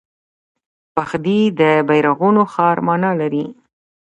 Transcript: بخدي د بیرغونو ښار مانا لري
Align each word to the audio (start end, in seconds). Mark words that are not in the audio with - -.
بخدي 0.95 1.39
د 1.59 1.61
بیرغونو 1.87 2.43
ښار 2.53 2.77
مانا 2.87 3.11
لري 3.21 3.45